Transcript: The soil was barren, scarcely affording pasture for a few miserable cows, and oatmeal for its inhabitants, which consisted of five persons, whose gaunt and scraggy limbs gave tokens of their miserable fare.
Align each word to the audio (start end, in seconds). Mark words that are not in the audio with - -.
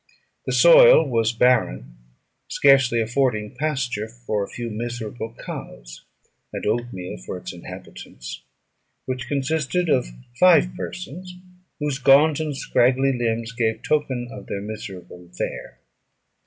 The 0.47 0.51
soil 0.51 1.07
was 1.07 1.31
barren, 1.31 1.95
scarcely 2.47 2.99
affording 3.01 3.53
pasture 3.55 4.07
for 4.07 4.43
a 4.43 4.47
few 4.49 4.71
miserable 4.71 5.35
cows, 5.35 6.05
and 6.51 6.65
oatmeal 6.65 7.17
for 7.17 7.37
its 7.37 7.53
inhabitants, 7.53 8.41
which 9.05 9.27
consisted 9.27 9.89
of 9.89 10.07
five 10.39 10.73
persons, 10.75 11.35
whose 11.79 11.99
gaunt 11.99 12.39
and 12.39 12.57
scraggy 12.57 13.13
limbs 13.15 13.51
gave 13.51 13.83
tokens 13.83 14.31
of 14.31 14.47
their 14.47 14.61
miserable 14.61 15.29
fare. 15.37 15.77